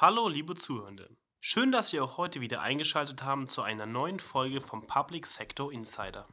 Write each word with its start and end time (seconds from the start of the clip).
Hallo, 0.00 0.28
liebe 0.28 0.54
Zuhörende. 0.54 1.10
Schön, 1.40 1.72
dass 1.72 1.88
Sie 1.88 1.98
auch 1.98 2.18
heute 2.18 2.40
wieder 2.40 2.60
eingeschaltet 2.60 3.24
haben 3.24 3.48
zu 3.48 3.62
einer 3.62 3.84
neuen 3.84 4.20
Folge 4.20 4.60
vom 4.60 4.86
Public 4.86 5.26
Sector 5.26 5.72
Insider. 5.72 6.28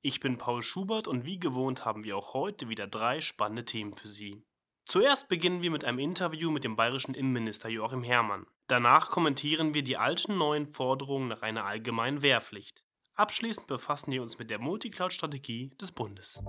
Ich 0.00 0.20
bin 0.20 0.38
Paul 0.38 0.62
Schubert 0.62 1.06
und 1.06 1.26
wie 1.26 1.38
gewohnt 1.38 1.84
haben 1.84 2.02
wir 2.02 2.16
auch 2.16 2.32
heute 2.32 2.70
wieder 2.70 2.86
drei 2.86 3.20
spannende 3.20 3.66
Themen 3.66 3.92
für 3.92 4.08
Sie. 4.08 4.42
Zuerst 4.86 5.28
beginnen 5.28 5.60
wir 5.60 5.70
mit 5.70 5.84
einem 5.84 5.98
Interview 5.98 6.50
mit 6.50 6.64
dem 6.64 6.76
bayerischen 6.76 7.12
Innenminister 7.12 7.68
Joachim 7.68 8.04
Herrmann. 8.04 8.46
Danach 8.68 9.10
kommentieren 9.10 9.74
wir 9.74 9.82
die 9.82 9.98
alten 9.98 10.38
neuen 10.38 10.66
Forderungen 10.66 11.28
nach 11.28 11.42
einer 11.42 11.66
allgemeinen 11.66 12.22
Wehrpflicht. 12.22 12.84
Abschließend 13.16 13.66
befassen 13.66 14.12
wir 14.12 14.22
uns 14.22 14.38
mit 14.38 14.48
der 14.48 14.60
Multicloud-Strategie 14.60 15.76
des 15.78 15.92
Bundes. 15.92 16.42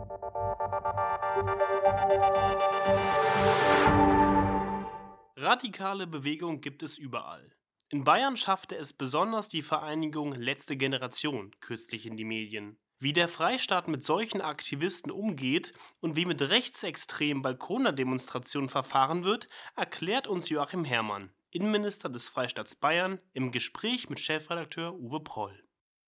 Radikale 5.37 6.07
Bewegung 6.07 6.61
gibt 6.61 6.81
es 6.81 6.97
überall. 6.97 7.53
In 7.89 8.05
Bayern 8.05 8.37
schaffte 8.37 8.77
es 8.77 8.93
besonders 8.93 9.49
die 9.49 9.63
Vereinigung 9.63 10.31
Letzte 10.31 10.77
Generation 10.77 11.51
kürzlich 11.59 12.05
in 12.05 12.15
die 12.15 12.23
Medien. 12.23 12.77
Wie 12.99 13.11
der 13.11 13.27
Freistaat 13.27 13.89
mit 13.89 14.05
solchen 14.05 14.39
Aktivisten 14.39 15.11
umgeht 15.11 15.73
und 15.99 16.15
wie 16.15 16.23
mit 16.23 16.41
rechtsextremen 16.41 17.43
Balkoner-Demonstrationen 17.43 18.69
verfahren 18.69 19.25
wird, 19.25 19.49
erklärt 19.75 20.27
uns 20.27 20.47
Joachim 20.47 20.85
Herrmann, 20.85 21.33
Innenminister 21.51 22.07
des 22.07 22.29
Freistaats 22.29 22.77
Bayern, 22.77 23.19
im 23.33 23.51
Gespräch 23.51 24.09
mit 24.09 24.21
Chefredakteur 24.21 24.93
Uwe 24.93 25.19
Proll. 25.19 25.64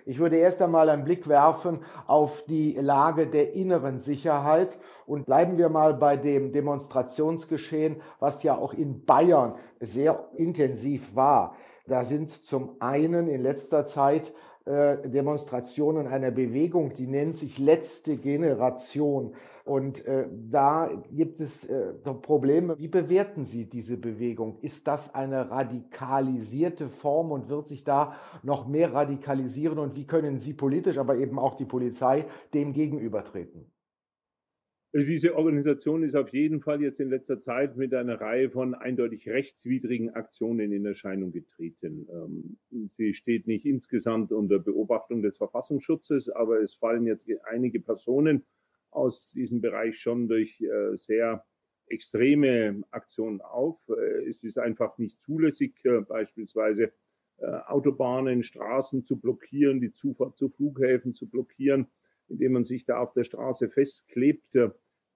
Ich 0.09 0.19
würde 0.19 0.37
erst 0.37 0.61
einmal 0.61 0.87
einen 0.87 1.03
Blick 1.03 1.27
werfen 1.27 1.79
auf 2.05 2.45
die 2.45 2.77
Lage 2.79 3.27
der 3.27 3.51
inneren 3.55 3.99
Sicherheit 3.99 4.77
und 5.05 5.25
bleiben 5.25 5.57
wir 5.57 5.67
mal 5.67 5.93
bei 5.93 6.15
dem 6.15 6.53
Demonstrationsgeschehen, 6.53 7.97
was 8.21 8.41
ja 8.41 8.57
auch 8.57 8.73
in 8.73 9.03
Bayern 9.03 9.55
sehr 9.81 10.29
intensiv 10.37 11.13
war. 11.17 11.57
Da 11.87 12.05
sind 12.05 12.29
zum 12.29 12.77
einen 12.79 13.27
in 13.27 13.41
letzter 13.41 13.85
Zeit 13.85 14.33
Demonstrationen 14.67 16.07
einer 16.07 16.31
Bewegung, 16.31 16.93
die 16.93 17.07
nennt 17.07 17.35
sich 17.35 17.57
Letzte 17.57 18.17
Generation. 18.17 19.33
Und 19.63 20.05
äh, 20.05 20.27
da 20.49 20.91
gibt 21.11 21.39
es 21.39 21.65
äh, 21.65 21.93
Probleme. 22.21 22.77
Wie 22.77 22.87
bewerten 22.87 23.45
Sie 23.45 23.65
diese 23.65 23.97
Bewegung? 23.97 24.59
Ist 24.61 24.87
das 24.87 25.15
eine 25.15 25.49
radikalisierte 25.49 26.89
Form 26.89 27.31
und 27.31 27.49
wird 27.49 27.67
sich 27.67 27.83
da 27.83 28.15
noch 28.43 28.67
mehr 28.67 28.93
radikalisieren? 28.93 29.79
Und 29.79 29.95
wie 29.95 30.05
können 30.05 30.37
Sie 30.37 30.53
politisch, 30.53 30.97
aber 30.97 31.17
eben 31.17 31.39
auch 31.39 31.55
die 31.55 31.65
Polizei 31.65 32.25
dem 32.53 32.73
gegenübertreten? 32.73 33.71
Also 34.93 35.05
diese 35.05 35.35
Organisation 35.35 36.03
ist 36.03 36.15
auf 36.15 36.33
jeden 36.33 36.61
Fall 36.61 36.81
jetzt 36.81 36.99
in 36.99 37.09
letzter 37.09 37.39
Zeit 37.39 37.75
mit 37.75 37.93
einer 37.93 38.19
Reihe 38.19 38.49
von 38.49 38.73
eindeutig 38.73 39.27
rechtswidrigen 39.27 40.15
Aktionen 40.15 40.71
in 40.71 40.85
Erscheinung 40.85 41.31
getreten. 41.31 42.07
Ähm, 42.09 42.57
sie 42.93 43.13
steht 43.13 43.47
nicht 43.47 43.65
insgesamt 43.65 44.31
unter 44.31 44.59
Beobachtung 44.59 45.21
des 45.21 45.37
Verfassungsschutzes, 45.37 46.29
aber 46.29 46.61
es 46.61 46.73
fallen 46.73 47.05
jetzt 47.05 47.27
einige 47.45 47.79
Personen 47.79 48.45
aus 48.91 49.31
diesem 49.31 49.61
Bereich 49.61 49.99
schon 49.99 50.27
durch 50.27 50.61
äh, 50.61 50.95
sehr 50.97 51.45
extreme 51.87 52.83
Aktionen 52.91 53.41
auf. 53.41 53.79
Äh, 53.89 54.29
es 54.29 54.43
ist 54.43 54.57
einfach 54.57 54.97
nicht 54.97 55.21
zulässig, 55.21 55.83
äh, 55.83 56.01
beispielsweise 56.01 56.91
Autobahnen, 57.67 58.41
Straßen 58.41 59.05
zu 59.05 59.19
blockieren, 59.19 59.79
die 59.79 59.93
Zufahrt 59.93 60.35
zu 60.35 60.49
Flughäfen 60.49 61.13
zu 61.13 61.29
blockieren 61.29 61.85
indem 62.29 62.53
man 62.53 62.63
sich 62.63 62.85
da 62.85 62.99
auf 62.99 63.13
der 63.13 63.23
Straße 63.23 63.69
festklebt. 63.69 64.55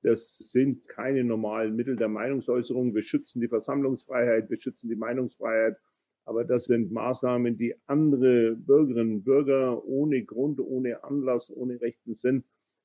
Das 0.03 0.37
sind 0.37 0.87
keine 0.87 1.23
normalen 1.23 1.75
Mittel 1.75 1.95
der 1.95 2.07
Meinungsäußerung. 2.07 2.95
Wir 2.95 3.03
schützen 3.03 3.41
die 3.41 3.47
Versammlungsfreiheit, 3.47 4.49
wir 4.49 4.59
schützen 4.59 4.89
die 4.89 4.95
Meinungsfreiheit. 4.95 5.77
Aber 6.25 6.45
das 6.45 6.65
sind 6.65 6.91
Maßnahmen, 6.91 7.57
die 7.57 7.73
andere 7.87 8.55
Bürgerinnen 8.55 9.15
und 9.15 9.23
Bürger 9.23 9.83
ohne 9.85 10.23
Grund, 10.23 10.59
ohne 10.59 11.03
Anlass, 11.03 11.51
ohne 11.55 11.81
rechten 11.81 12.13
Sinn 12.13 12.43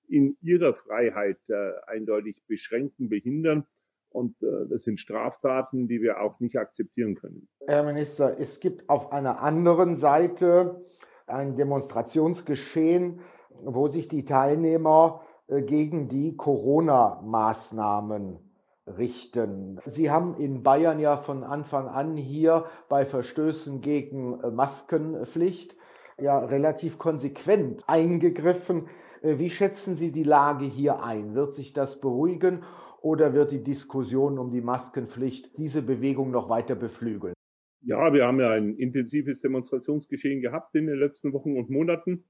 in 0.08 0.36
ihrer 0.40 0.72
Freiheit 0.74 1.38
äh, 1.48 1.72
eindeutig 1.86 2.42
beschränken, 2.46 3.08
behindern. 3.08 3.66
Und 4.08 4.40
äh, 4.42 4.68
das 4.70 4.84
sind 4.84 5.00
Straftaten, 5.00 5.88
die 5.88 6.00
wir 6.00 6.20
auch 6.20 6.38
nicht 6.40 6.56
akzeptieren 6.56 7.16
können. 7.16 7.48
Herr 7.66 7.82
Minister, 7.82 8.38
es 8.38 8.60
gibt 8.60 8.88
auf 8.88 9.10
einer 9.12 9.42
anderen 9.42 9.96
Seite 9.96 10.86
ein 11.26 11.56
Demonstrationsgeschehen, 11.56 13.20
wo 13.64 13.88
sich 13.88 14.06
die 14.08 14.24
Teilnehmer 14.24 15.22
äh, 15.48 15.62
gegen 15.62 16.08
die 16.08 16.36
Corona-Maßnahmen 16.36 18.45
richten. 18.86 19.80
Sie 19.84 20.10
haben 20.10 20.36
in 20.36 20.62
Bayern 20.62 21.00
ja 21.00 21.16
von 21.16 21.42
Anfang 21.42 21.88
an 21.88 22.16
hier 22.16 22.66
bei 22.88 23.04
Verstößen 23.04 23.80
gegen 23.80 24.40
äh, 24.40 24.50
Maskenpflicht 24.50 25.76
ja 26.18 26.38
relativ 26.38 26.98
konsequent 26.98 27.84
eingegriffen. 27.86 28.88
Äh, 29.22 29.38
wie 29.38 29.50
schätzen 29.50 29.96
Sie 29.96 30.12
die 30.12 30.22
Lage 30.22 30.64
hier 30.64 31.02
ein? 31.02 31.34
Wird 31.34 31.52
sich 31.52 31.72
das 31.72 32.00
beruhigen 32.00 32.62
oder 33.02 33.34
wird 33.34 33.50
die 33.50 33.62
Diskussion 33.62 34.38
um 34.38 34.50
die 34.50 34.62
Maskenpflicht 34.62 35.58
diese 35.58 35.82
Bewegung 35.82 36.30
noch 36.30 36.48
weiter 36.48 36.74
beflügeln? 36.74 37.34
Ja, 37.82 38.12
wir 38.12 38.26
haben 38.26 38.40
ja 38.40 38.50
ein 38.50 38.74
intensives 38.76 39.40
Demonstrationsgeschehen 39.42 40.40
gehabt 40.40 40.74
in 40.74 40.86
den 40.86 40.98
letzten 40.98 41.32
Wochen 41.32 41.56
und 41.56 41.70
Monaten. 41.70 42.24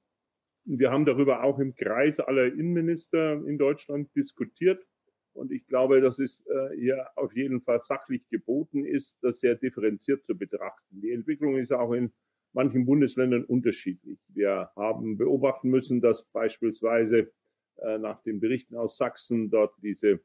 Wir 0.65 0.91
haben 0.91 1.05
darüber 1.05 1.44
auch 1.44 1.59
im 1.61 1.75
Kreis 1.75 2.19
aller 2.19 2.47
Innenminister 2.47 3.34
in 3.47 3.56
Deutschland 3.56 4.15
diskutiert. 4.17 4.84
Und 5.36 5.52
ich 5.52 5.66
glaube, 5.66 6.00
dass 6.00 6.19
es 6.19 6.44
äh, 6.47 6.76
hier 6.76 7.06
auf 7.16 7.34
jeden 7.34 7.60
Fall 7.60 7.80
sachlich 7.80 8.28
geboten 8.28 8.84
ist, 8.84 9.22
das 9.22 9.41
sehr 9.41 9.54
differenziert 9.54 10.24
zu 10.24 10.36
betrachten. 10.36 11.00
Die 11.00 11.12
Entwicklung 11.12 11.56
ist 11.56 11.72
auch 11.72 11.92
in 11.92 12.12
manchen 12.52 12.86
Bundesländern 12.86 13.44
unterschiedlich. 13.44 14.19
Wir 14.28 14.70
haben 14.76 15.19
beobachten 15.19 15.69
müssen, 15.69 16.00
dass 16.00 16.25
beispielsweise 16.32 17.30
äh, 17.76 17.98
nach 17.98 18.22
den 18.22 18.41
Berichten 18.41 18.76
aus 18.76 18.96
Sachsen 18.96 19.50
dort 19.50 19.75
diese 19.82 20.20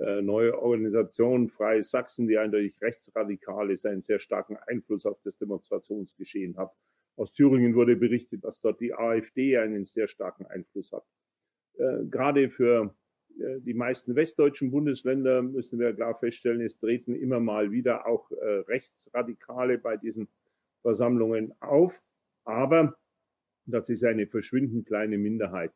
äh, 0.00 0.22
neue 0.22 0.58
Organisation 0.58 1.48
Freie 1.48 1.82
Sachsen, 1.82 2.26
die 2.28 2.38
eindeutig 2.38 2.80
rechtsradikal 2.80 3.70
ist, 3.70 3.86
einen 3.86 4.02
sehr 4.02 4.18
starken 4.18 4.56
Einfluss 4.66 5.04
auf 5.04 5.20
das 5.22 5.36
Demonstrationsgeschehen 5.36 6.56
hat. 6.56 6.72
Aus 7.16 7.32
Thüringen 7.32 7.74
wurde 7.74 7.96
berichtet, 7.96 8.44
dass 8.44 8.60
dort 8.60 8.80
die 8.80 8.94
AfD 8.94 9.56
einen 9.56 9.84
sehr 9.84 10.08
starken 10.08 10.46
Einfluss 10.46 10.92
hat. 10.92 11.04
Äh, 11.78 12.04
gerade 12.10 12.50
für 12.50 12.94
die 13.36 13.74
meisten 13.74 14.16
westdeutschen 14.16 14.70
Bundesländer 14.70 15.42
müssen 15.42 15.78
wir 15.78 15.92
klar 15.92 16.18
feststellen, 16.18 16.60
es 16.60 16.78
treten 16.78 17.14
immer 17.14 17.40
mal 17.40 17.70
wieder 17.70 18.06
auch 18.06 18.30
äh, 18.30 18.44
Rechtsradikale 18.68 19.78
bei 19.78 19.96
diesen 19.96 20.28
Versammlungen 20.82 21.54
auf. 21.60 22.02
Aber 22.44 22.96
das 23.66 23.88
ist 23.88 24.04
eine 24.04 24.26
verschwindend 24.26 24.86
kleine 24.86 25.18
Minderheit. 25.18 25.72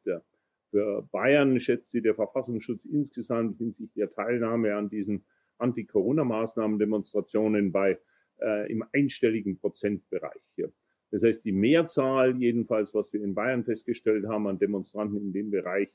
Für 0.71 1.03
Bayern 1.11 1.59
schätzt 1.59 1.91
sie 1.91 2.01
der 2.01 2.15
Verfassungsschutz 2.15 2.85
insgesamt 2.85 3.59
hinsichtlich 3.59 3.93
der 3.95 4.13
Teilnahme 4.13 4.77
an 4.77 4.89
diesen 4.89 5.25
Anti-Corona-Maßnahmen-Demonstrationen 5.59 7.73
bei 7.73 7.99
äh, 8.41 8.71
im 8.71 8.85
einstelligen 8.93 9.59
Prozentbereich. 9.59 10.41
Das 11.11 11.25
heißt, 11.25 11.45
die 11.45 11.53
Mehrzahl, 11.53 12.37
jedenfalls, 12.37 12.95
was 12.95 13.13
wir 13.13 13.23
in 13.23 13.35
Bayern 13.35 13.65
festgestellt 13.65 14.29
haben 14.29 14.47
an 14.47 14.61
Demonstranten 14.61 15.19
in 15.19 15.33
dem 15.33 15.51
Bereich 15.51 15.91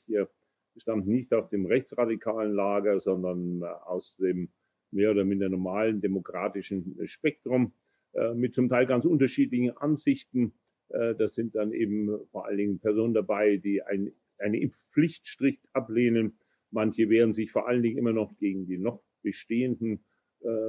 stammt 0.76 1.06
nicht 1.06 1.32
aus 1.32 1.48
dem 1.48 1.66
rechtsradikalen 1.66 2.52
Lager, 2.52 3.00
sondern 3.00 3.62
äh, 3.62 3.66
aus 3.66 4.16
dem 4.16 4.50
mehr 4.90 5.10
oder 5.10 5.24
minder 5.24 5.48
normalen 5.48 6.00
demokratischen 6.00 6.96
Spektrum 7.06 7.72
äh, 8.12 8.34
mit 8.34 8.54
zum 8.54 8.68
Teil 8.68 8.86
ganz 8.86 9.04
unterschiedlichen 9.04 9.76
Ansichten. 9.76 10.52
Äh, 10.88 11.14
das 11.14 11.34
sind 11.34 11.54
dann 11.54 11.72
eben 11.72 12.10
vor 12.30 12.46
allen 12.46 12.58
Dingen 12.58 12.78
Personen 12.78 13.14
dabei, 13.14 13.56
die 13.56 13.82
ein, 13.82 14.12
eine 14.38 14.60
Impfpflicht 14.60 15.26
strikt 15.26 15.66
ablehnen. 15.72 16.38
Manche 16.70 17.08
wehren 17.08 17.32
sich 17.32 17.52
vor 17.52 17.68
allen 17.68 17.82
Dingen 17.82 17.98
immer 17.98 18.12
noch 18.12 18.36
gegen 18.36 18.66
die 18.66 18.78
noch 18.78 19.02
bestehenden 19.22 20.04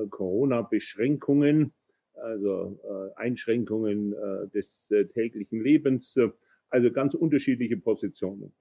Corona-Beschränkungen 0.09 1.73
also 2.21 2.79
äh, 2.83 3.19
Einschränkungen 3.19 4.13
äh, 4.13 4.47
des 4.49 4.89
äh, 4.91 5.05
täglichen 5.05 5.61
Lebens, 5.61 6.15
äh, 6.17 6.29
also 6.69 6.91
ganz 6.91 7.13
unterschiedliche 7.13 7.77
Positionen. 7.77 8.53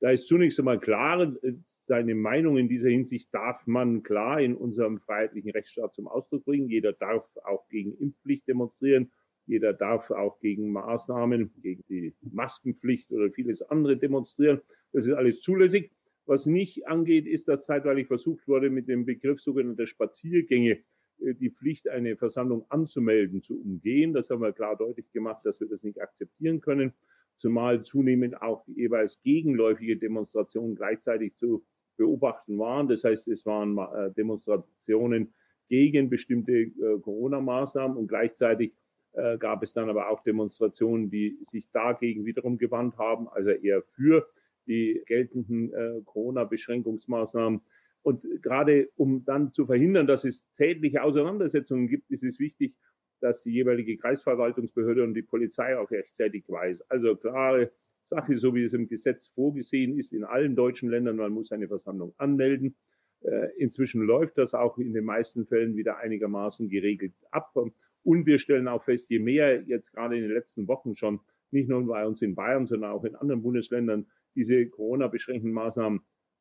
Da 0.00 0.10
ist 0.10 0.28
zunächst 0.28 0.58
einmal 0.58 0.80
klar, 0.80 1.36
äh, 1.42 1.52
seine 1.62 2.14
Meinung 2.14 2.56
in 2.56 2.68
dieser 2.68 2.88
Hinsicht 2.88 3.32
darf 3.34 3.66
man 3.66 4.02
klar 4.02 4.40
in 4.40 4.56
unserem 4.56 4.98
freiheitlichen 4.98 5.50
Rechtsstaat 5.50 5.94
zum 5.94 6.08
Ausdruck 6.08 6.44
bringen. 6.46 6.68
Jeder 6.68 6.94
darf 6.94 7.24
auch 7.44 7.68
gegen 7.68 7.92
Impfpflicht 7.98 8.48
demonstrieren. 8.48 9.12
Jeder 9.46 9.72
darf 9.72 10.10
auch 10.10 10.40
gegen 10.40 10.72
Maßnahmen, 10.72 11.52
gegen 11.60 11.84
die 11.88 12.14
Maskenpflicht 12.22 13.10
oder 13.12 13.30
vieles 13.30 13.62
andere 13.62 13.96
demonstrieren. 13.96 14.60
Das 14.92 15.06
ist 15.06 15.12
alles 15.12 15.40
zulässig. 15.42 15.90
Was 16.24 16.46
nicht 16.46 16.86
angeht, 16.86 17.26
ist, 17.26 17.48
dass 17.48 17.66
zeitweilig 17.66 18.06
versucht 18.06 18.46
wurde, 18.46 18.70
mit 18.70 18.88
dem 18.88 19.04
Begriff 19.04 19.40
sogenannter 19.40 19.86
Spaziergänge 19.86 20.78
äh, 21.18 21.34
die 21.34 21.50
Pflicht, 21.50 21.88
eine 21.88 22.16
Versammlung 22.16 22.64
anzumelden, 22.70 23.42
zu 23.42 23.60
umgehen. 23.60 24.14
Das 24.14 24.30
haben 24.30 24.40
wir 24.40 24.52
klar 24.52 24.76
deutlich 24.76 25.10
gemacht, 25.12 25.44
dass 25.44 25.60
wir 25.60 25.68
das 25.68 25.82
nicht 25.82 26.00
akzeptieren 26.00 26.60
können, 26.60 26.94
zumal 27.40 27.82
zunehmend 27.82 28.40
auch 28.42 28.66
jeweils 28.68 29.22
gegenläufige 29.22 29.96
Demonstrationen 29.96 30.74
gleichzeitig 30.74 31.36
zu 31.36 31.64
beobachten 31.96 32.58
waren. 32.58 32.86
Das 32.86 33.02
heißt, 33.02 33.28
es 33.28 33.46
waren 33.46 33.78
äh, 33.78 34.12
Demonstrationen 34.12 35.32
gegen 35.68 36.10
bestimmte 36.10 36.52
äh, 36.52 36.98
Corona-Maßnahmen 37.00 37.96
und 37.96 38.08
gleichzeitig 38.08 38.74
äh, 39.12 39.38
gab 39.38 39.62
es 39.62 39.72
dann 39.72 39.88
aber 39.88 40.10
auch 40.10 40.22
Demonstrationen, 40.22 41.10
die 41.10 41.38
sich 41.42 41.70
dagegen 41.72 42.26
wiederum 42.26 42.58
gewandt 42.58 42.98
haben, 42.98 43.28
also 43.28 43.50
eher 43.50 43.82
für 43.82 44.28
die 44.66 45.02
geltenden 45.06 46.04
Corona-Beschränkungsmaßnahmen. 46.04 47.60
Und 48.02 48.22
gerade 48.40 48.88
um 48.94 49.24
dann 49.24 49.52
zu 49.52 49.66
verhindern, 49.66 50.06
dass 50.06 50.24
es 50.24 50.46
tätliche 50.52 51.02
Auseinandersetzungen 51.02 51.88
gibt, 51.88 52.08
ist 52.10 52.22
es 52.22 52.38
wichtig, 52.38 52.74
dass 53.20 53.42
die 53.42 53.52
jeweilige 53.52 53.96
Kreisverwaltungsbehörde 53.96 55.04
und 55.04 55.14
die 55.14 55.22
Polizei 55.22 55.76
auch 55.76 55.90
rechtzeitig 55.90 56.44
weiß. 56.48 56.82
Also 56.90 57.16
klare 57.16 57.70
Sache, 58.02 58.36
so 58.36 58.54
wie 58.54 58.64
es 58.64 58.72
im 58.72 58.88
Gesetz 58.88 59.28
vorgesehen 59.28 59.98
ist, 59.98 60.12
in 60.12 60.24
allen 60.24 60.56
deutschen 60.56 60.88
Ländern, 60.88 61.16
man 61.16 61.32
muss 61.32 61.52
eine 61.52 61.68
Versammlung 61.68 62.14
anmelden. 62.18 62.76
Äh, 63.22 63.48
inzwischen 63.58 64.02
läuft 64.02 64.38
das 64.38 64.54
auch 64.54 64.78
in 64.78 64.94
den 64.94 65.04
meisten 65.04 65.46
Fällen 65.46 65.76
wieder 65.76 65.98
einigermaßen 65.98 66.68
geregelt 66.68 67.14
ab. 67.30 67.54
Und 68.02 68.26
wir 68.26 68.38
stellen 68.38 68.68
auch 68.68 68.84
fest, 68.84 69.10
je 69.10 69.18
mehr 69.18 69.62
jetzt 69.62 69.92
gerade 69.92 70.16
in 70.16 70.22
den 70.22 70.32
letzten 70.32 70.66
Wochen 70.68 70.94
schon, 70.94 71.20
nicht 71.50 71.68
nur 71.68 71.86
bei 71.86 72.06
uns 72.06 72.22
in 72.22 72.34
Bayern, 72.34 72.66
sondern 72.66 72.92
auch 72.92 73.04
in 73.04 73.16
anderen 73.16 73.42
Bundesländern, 73.42 74.06
diese 74.34 74.66
Corona-beschränkten 74.66 75.52
Maßnahmen 75.52 76.00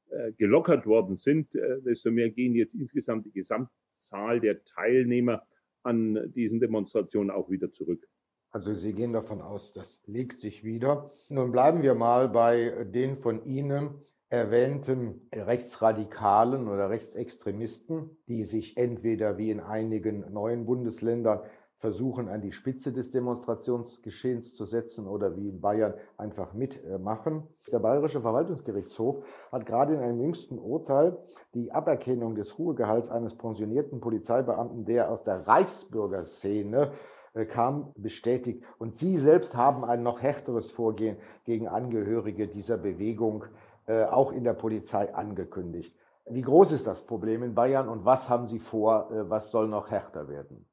äh, 0.09 0.31
gelockert 0.33 0.85
worden 0.85 1.15
sind, 1.15 1.55
äh, 1.55 1.81
desto 1.81 2.11
mehr 2.11 2.29
gehen 2.29 2.55
jetzt 2.55 2.75
insgesamt 2.75 3.25
die 3.25 3.31
Gesamtzahl 3.31 4.39
der 4.39 4.63
Teilnehmer 4.63 5.45
an 5.83 6.31
diesen 6.35 6.59
Demonstrationen 6.59 7.31
auch 7.31 7.49
wieder 7.49 7.71
zurück. 7.71 8.07
Also 8.51 8.73
Sie 8.73 8.93
gehen 8.93 9.13
davon 9.13 9.41
aus, 9.41 9.73
das 9.73 10.01
legt 10.05 10.39
sich 10.39 10.63
wieder. 10.63 11.11
Nun 11.29 11.51
bleiben 11.51 11.83
wir 11.83 11.93
mal 11.93 12.29
bei 12.29 12.85
den 12.85 13.15
von 13.15 13.45
Ihnen 13.45 14.01
erwähnten 14.29 15.27
Rechtsradikalen 15.33 16.67
oder 16.67 16.89
Rechtsextremisten, 16.89 18.17
die 18.27 18.43
sich 18.43 18.77
entweder 18.77 19.37
wie 19.37 19.49
in 19.49 19.59
einigen 19.59 20.31
neuen 20.31 20.65
Bundesländern 20.65 21.41
versuchen, 21.79 22.27
an 22.27 22.41
die 22.41 22.51
Spitze 22.51 22.91
des 22.91 23.09
Demonstrationsgeschehens 23.09 24.53
zu 24.53 24.65
setzen 24.65 25.07
oder 25.07 25.37
wie 25.37 25.47
in 25.47 25.61
Bayern 25.61 25.93
einfach 26.17 26.53
mitmachen. 26.53 27.47
Der 27.71 27.79
Bayerische 27.79 28.19
Verwaltungsgerichtshof 28.19 29.23
hat 29.49 29.65
gerade 29.65 29.93
in 29.93 30.01
einem 30.01 30.19
jüngsten 30.19 30.59
Urteil 30.59 31.17
die 31.53 31.71
Aberkennung 31.71 32.35
des 32.35 32.59
Ruhegehalts 32.59 33.09
eines 33.09 33.35
pensionierten 33.35 34.01
Polizeibeamten, 34.01 34.83
der 34.83 35.09
aus 35.09 35.23
der 35.23 35.47
Reichsbürgerszene 35.47 36.91
äh, 37.33 37.45
kam, 37.45 37.93
bestätigt. 37.95 38.61
Und 38.77 38.95
Sie 38.95 39.17
selbst 39.17 39.55
haben 39.55 39.85
ein 39.85 40.03
noch 40.03 40.21
härteres 40.21 40.71
Vorgehen 40.71 41.15
gegen 41.45 41.69
Angehörige 41.69 42.49
dieser 42.49 42.77
Bewegung 42.77 43.45
äh, 43.85 44.03
auch 44.03 44.33
in 44.33 44.43
der 44.43 44.53
Polizei 44.53 45.15
angekündigt. 45.15 45.95
Wie 46.29 46.41
groß 46.41 46.73
ist 46.73 46.87
das 46.87 47.05
Problem 47.05 47.41
in 47.41 47.55
Bayern 47.55 47.87
und 47.87 48.03
was 48.03 48.27
haben 48.27 48.47
Sie 48.47 48.59
vor? 48.59 49.09
Äh, 49.11 49.29
was 49.29 49.49
soll 49.49 49.69
noch 49.69 49.89
härter 49.89 50.27
werden? 50.27 50.68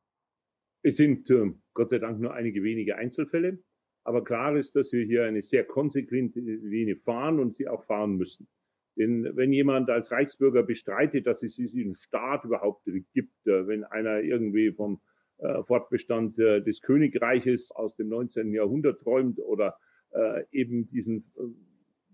Es 0.86 0.98
sind 0.98 1.28
äh, 1.32 1.50
Gott 1.74 1.90
sei 1.90 1.98
Dank 1.98 2.20
nur 2.20 2.32
einige 2.32 2.62
wenige 2.62 2.94
Einzelfälle, 2.94 3.58
aber 4.04 4.22
klar 4.22 4.56
ist, 4.56 4.76
dass 4.76 4.92
wir 4.92 5.04
hier 5.04 5.24
eine 5.24 5.42
sehr 5.42 5.64
konsequente 5.64 6.38
Linie 6.38 6.94
fahren 6.94 7.40
und 7.40 7.56
sie 7.56 7.66
auch 7.66 7.82
fahren 7.86 8.14
müssen. 8.14 8.46
Denn 8.96 9.28
wenn 9.34 9.52
jemand 9.52 9.90
als 9.90 10.12
Reichsbürger 10.12 10.62
bestreitet, 10.62 11.26
dass 11.26 11.42
es 11.42 11.56
diesen 11.56 11.96
Staat 11.96 12.44
überhaupt 12.44 12.84
gibt, 13.12 13.46
äh, 13.48 13.66
wenn 13.66 13.82
einer 13.82 14.20
irgendwie 14.20 14.70
vom 14.70 15.00
äh, 15.38 15.64
Fortbestand 15.64 16.38
äh, 16.38 16.62
des 16.62 16.80
Königreiches 16.82 17.72
aus 17.72 17.96
dem 17.96 18.08
19. 18.08 18.52
Jahrhundert 18.52 19.00
träumt 19.00 19.40
oder 19.40 19.76
eben 20.50 20.88
diesen 20.88 21.30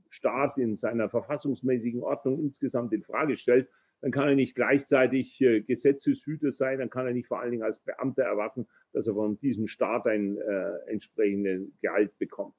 Staat 0.09 0.59
in 0.59 0.77
seiner 0.77 1.09
verfassungsmäßigen 1.09 2.03
Ordnung 2.03 2.41
insgesamt 2.41 2.93
in 2.95 3.05
Frage 3.05 3.37
stellt, 3.37 3.69
dann 4.03 4.11
kann 4.11 4.29
er 4.29 4.35
nicht 4.35 4.57
gleichzeitig 4.57 5.41
äh, 5.41 5.61
Gesetzeshüter 5.61 6.51
sein, 6.51 6.81
dann 6.81 6.91
kann 6.91 7.07
er 7.07 7.15
nicht 7.15 7.29
vor 7.29 7.41
allen 7.41 7.53
Dingen 7.53 7.63
als 7.63 7.79
Beamter 7.79 8.25
erwarten, 8.25 8.67
dass 8.93 9.07
er 9.07 9.15
von 9.15 9.39
diesem 9.39 9.69
Staat 9.69 10.07
ein 10.07 10.37
äh, 10.39 10.73
entsprechendes 10.89 11.71
Gehalt 11.81 12.19
bekommt. 12.19 12.57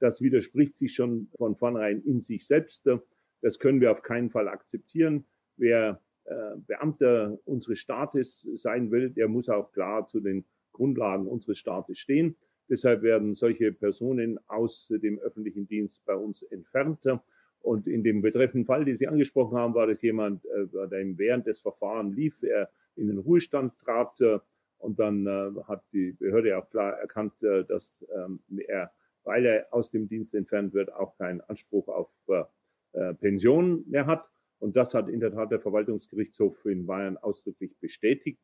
Das 0.00 0.20
widerspricht 0.20 0.76
sich 0.76 0.94
schon 0.94 1.28
von 1.36 1.56
vornherein 1.56 2.02
in 2.02 2.20
sich 2.20 2.46
selbst. 2.46 2.88
Das 3.40 3.58
können 3.58 3.80
wir 3.80 3.92
auf 3.92 4.02
keinen 4.02 4.30
Fall 4.30 4.48
akzeptieren. 4.48 5.26
Wer 5.56 6.02
äh, 6.24 6.56
Beamter 6.66 7.38
unseres 7.44 7.78
Staates 7.78 8.48
sein 8.54 8.90
will, 8.90 9.10
der 9.10 9.28
muss 9.28 9.48
auch 9.48 9.72
klar 9.72 10.06
zu 10.06 10.20
den 10.20 10.44
Grundlagen 10.72 11.28
unseres 11.28 11.58
Staates 11.58 11.98
stehen. 11.98 12.36
Deshalb 12.68 13.02
werden 13.02 13.34
solche 13.34 13.72
Personen 13.72 14.38
aus 14.48 14.88
dem 14.88 15.18
öffentlichen 15.18 15.66
Dienst 15.66 16.04
bei 16.04 16.14
uns 16.14 16.42
entfernt. 16.42 17.00
Und 17.62 17.86
in 17.86 18.02
dem 18.02 18.22
betreffenden 18.22 18.64
Fall, 18.64 18.84
den 18.84 18.96
Sie 18.96 19.06
angesprochen 19.06 19.56
haben, 19.56 19.74
war 19.74 19.86
das 19.86 20.02
jemand, 20.02 20.44
äh, 20.46 20.66
der 20.88 21.18
während 21.18 21.46
des 21.46 21.60
Verfahrens 21.60 22.16
lief, 22.16 22.42
er 22.42 22.70
in 22.96 23.08
den 23.08 23.18
Ruhestand 23.18 23.78
trat 23.78 24.20
äh, 24.20 24.38
und 24.78 24.98
dann 24.98 25.26
äh, 25.26 25.50
hat 25.64 25.82
die 25.92 26.12
Behörde 26.12 26.56
auch 26.56 26.70
klar 26.70 26.98
erkannt, 26.98 27.34
dass 27.40 28.02
ähm, 28.16 28.40
er, 28.66 28.90
weil 29.24 29.44
er 29.44 29.66
aus 29.72 29.90
dem 29.90 30.08
Dienst 30.08 30.34
entfernt 30.34 30.72
wird, 30.72 30.90
auch 30.92 31.16
keinen 31.18 31.40
Anspruch 31.42 31.88
auf 31.88 32.08
Pension 33.20 33.84
mehr 33.88 34.06
hat. 34.06 34.26
Und 34.58 34.76
das 34.76 34.94
hat 34.94 35.08
in 35.08 35.20
der 35.20 35.32
Tat 35.32 35.52
der 35.52 35.60
Verwaltungsgerichtshof 35.60 36.64
in 36.64 36.86
Bayern 36.86 37.16
ausdrücklich 37.18 37.76
bestätigt. 37.78 38.40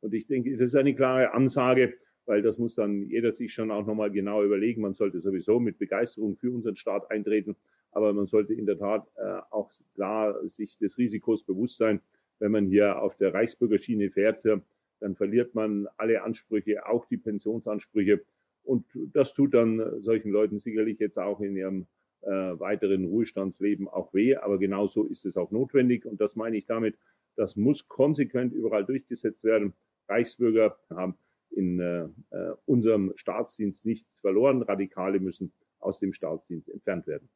Und 0.00 0.12
ich 0.12 0.26
denke, 0.26 0.54
das 0.56 0.70
ist 0.70 0.76
eine 0.76 0.94
klare 0.94 1.32
Ansage, 1.32 1.94
weil 2.26 2.42
das 2.42 2.58
muss 2.58 2.74
dann 2.74 3.08
jeder 3.08 3.32
sich 3.32 3.54
schon 3.54 3.70
auch 3.70 3.86
nochmal 3.86 4.10
genau 4.10 4.44
überlegen. 4.44 4.82
Man 4.82 4.92
sollte 4.92 5.20
sowieso 5.20 5.60
mit 5.60 5.78
Begeisterung 5.78 6.36
für 6.36 6.50
unseren 6.50 6.76
Staat 6.76 7.10
eintreten 7.10 7.56
aber 7.96 8.12
man 8.12 8.26
sollte 8.26 8.52
in 8.52 8.66
der 8.66 8.78
Tat 8.78 9.08
äh, 9.16 9.40
auch 9.50 9.70
klar 9.94 10.46
sich 10.46 10.76
des 10.76 10.98
Risikos 10.98 11.42
bewusst 11.42 11.78
sein, 11.78 12.02
wenn 12.38 12.52
man 12.52 12.66
hier 12.66 13.00
auf 13.00 13.16
der 13.16 13.32
Reichsbürgerschiene 13.32 14.10
fährt, 14.10 14.44
äh, 14.44 14.58
dann 15.00 15.16
verliert 15.16 15.54
man 15.54 15.88
alle 15.96 16.22
Ansprüche, 16.22 16.86
auch 16.86 17.06
die 17.06 17.16
Pensionsansprüche. 17.16 18.22
Und 18.64 18.84
das 19.14 19.32
tut 19.32 19.54
dann 19.54 20.02
solchen 20.02 20.30
Leuten 20.30 20.58
sicherlich 20.58 20.98
jetzt 20.98 21.18
auch 21.18 21.40
in 21.40 21.56
ihrem 21.56 21.86
äh, 22.20 22.28
weiteren 22.28 23.06
Ruhestandsleben 23.06 23.88
auch 23.88 24.12
weh. 24.12 24.36
Aber 24.36 24.58
genauso 24.58 25.04
ist 25.04 25.24
es 25.24 25.38
auch 25.38 25.50
notwendig. 25.50 26.04
Und 26.04 26.20
das 26.20 26.36
meine 26.36 26.58
ich 26.58 26.66
damit, 26.66 26.98
das 27.34 27.56
muss 27.56 27.88
konsequent 27.88 28.52
überall 28.52 28.84
durchgesetzt 28.84 29.42
werden. 29.44 29.72
Reichsbürger 30.08 30.76
haben 30.90 31.16
in 31.50 31.80
äh, 31.80 32.04
äh 32.30 32.54
unserem 32.66 33.12
Staatsdienst 33.16 33.86
nichts 33.86 34.18
verloren. 34.18 34.62
Radikale 34.62 35.18
müssen 35.18 35.50
aus 35.78 35.98
dem 35.98 36.12
Staatsdienst 36.12 36.68
entfernt 36.68 37.06
werden. 37.06 37.28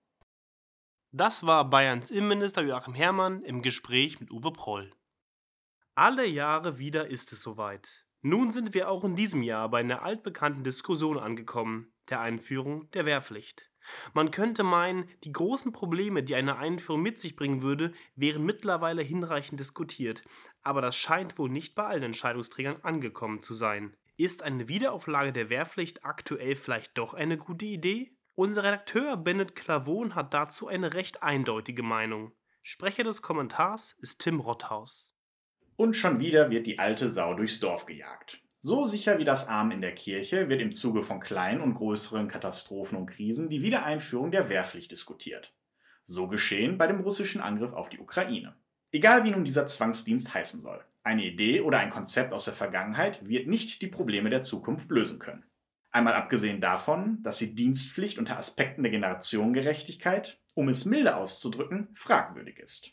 Das 1.12 1.44
war 1.44 1.68
Bayerns 1.68 2.12
Innenminister 2.12 2.62
Joachim 2.62 2.94
Herrmann 2.94 3.42
im 3.42 3.62
Gespräch 3.62 4.20
mit 4.20 4.30
Uwe 4.30 4.52
Proll. 4.52 4.92
Alle 5.96 6.24
Jahre 6.24 6.78
wieder 6.78 7.08
ist 7.08 7.32
es 7.32 7.42
soweit. 7.42 8.06
Nun 8.22 8.52
sind 8.52 8.74
wir 8.74 8.88
auch 8.88 9.02
in 9.02 9.16
diesem 9.16 9.42
Jahr 9.42 9.68
bei 9.70 9.80
einer 9.80 10.02
altbekannten 10.02 10.62
Diskussion 10.62 11.18
angekommen, 11.18 11.92
der 12.10 12.20
Einführung 12.20 12.88
der 12.92 13.06
Wehrpflicht. 13.06 13.72
Man 14.14 14.30
könnte 14.30 14.62
meinen, 14.62 15.08
die 15.24 15.32
großen 15.32 15.72
Probleme, 15.72 16.22
die 16.22 16.36
eine 16.36 16.58
Einführung 16.58 17.02
mit 17.02 17.18
sich 17.18 17.34
bringen 17.34 17.62
würde, 17.62 17.92
wären 18.14 18.44
mittlerweile 18.44 19.02
hinreichend 19.02 19.58
diskutiert, 19.58 20.22
aber 20.62 20.80
das 20.80 20.94
scheint 20.94 21.38
wohl 21.38 21.50
nicht 21.50 21.74
bei 21.74 21.86
allen 21.86 22.04
Entscheidungsträgern 22.04 22.82
angekommen 22.82 23.42
zu 23.42 23.52
sein. 23.52 23.96
Ist 24.16 24.44
eine 24.44 24.68
Wiederauflage 24.68 25.32
der 25.32 25.50
Wehrpflicht 25.50 26.04
aktuell 26.04 26.54
vielleicht 26.54 26.96
doch 26.98 27.14
eine 27.14 27.36
gute 27.36 27.66
Idee? 27.66 28.12
Unser 28.42 28.62
Redakteur 28.62 29.18
Bennett 29.18 29.54
Clavon 29.54 30.14
hat 30.14 30.32
dazu 30.32 30.66
eine 30.66 30.94
recht 30.94 31.22
eindeutige 31.22 31.82
Meinung. 31.82 32.32
Sprecher 32.62 33.04
des 33.04 33.20
Kommentars 33.20 33.96
ist 34.00 34.22
Tim 34.22 34.40
Rotthaus. 34.40 35.12
Und 35.76 35.94
schon 35.94 36.20
wieder 36.20 36.48
wird 36.48 36.66
die 36.66 36.78
alte 36.78 37.10
Sau 37.10 37.34
durchs 37.34 37.60
Dorf 37.60 37.84
gejagt. 37.84 38.40
So 38.58 38.86
sicher 38.86 39.18
wie 39.18 39.24
das 39.24 39.46
Arm 39.46 39.70
in 39.70 39.82
der 39.82 39.94
Kirche 39.94 40.48
wird 40.48 40.62
im 40.62 40.72
Zuge 40.72 41.02
von 41.02 41.20
kleinen 41.20 41.60
und 41.60 41.74
größeren 41.74 42.28
Katastrophen 42.28 42.96
und 42.96 43.10
Krisen 43.10 43.50
die 43.50 43.60
Wiedereinführung 43.60 44.30
der 44.30 44.48
Wehrpflicht 44.48 44.90
diskutiert. 44.90 45.52
So 46.02 46.26
geschehen 46.26 46.78
bei 46.78 46.86
dem 46.86 47.00
russischen 47.00 47.42
Angriff 47.42 47.74
auf 47.74 47.90
die 47.90 48.00
Ukraine. 48.00 48.56
Egal 48.90 49.24
wie 49.24 49.32
nun 49.32 49.44
dieser 49.44 49.66
Zwangsdienst 49.66 50.32
heißen 50.32 50.62
soll, 50.62 50.82
eine 51.02 51.26
Idee 51.26 51.60
oder 51.60 51.78
ein 51.78 51.90
Konzept 51.90 52.32
aus 52.32 52.46
der 52.46 52.54
Vergangenheit 52.54 53.20
wird 53.28 53.48
nicht 53.48 53.82
die 53.82 53.88
Probleme 53.88 54.30
der 54.30 54.40
Zukunft 54.40 54.90
lösen 54.90 55.18
können. 55.18 55.44
Einmal 55.92 56.14
abgesehen 56.14 56.60
davon, 56.60 57.22
dass 57.22 57.38
die 57.38 57.54
Dienstpflicht 57.54 58.18
unter 58.18 58.38
Aspekten 58.38 58.82
der 58.82 58.92
Generationengerechtigkeit, 58.92 60.40
um 60.54 60.68
es 60.68 60.84
milde 60.84 61.16
auszudrücken, 61.16 61.88
fragwürdig 61.94 62.58
ist. 62.58 62.92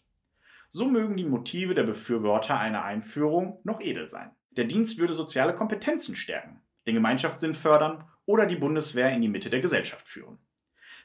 So 0.69 0.87
mögen 0.87 1.15
die 1.15 1.25
Motive 1.25 1.75
der 1.75 1.83
Befürworter 1.83 2.59
einer 2.59 2.83
Einführung 2.83 3.59
noch 3.63 3.81
edel 3.81 4.09
sein. 4.09 4.31
Der 4.51 4.65
Dienst 4.65 4.97
würde 4.97 5.13
soziale 5.13 5.53
Kompetenzen 5.53 6.15
stärken, 6.15 6.61
den 6.87 6.95
Gemeinschaftssinn 6.95 7.53
fördern 7.53 8.03
oder 8.25 8.47
die 8.47 8.55
Bundeswehr 8.55 9.11
in 9.11 9.21
die 9.21 9.29
Mitte 9.29 9.49
der 9.49 9.61
Gesellschaft 9.61 10.07
führen. 10.07 10.39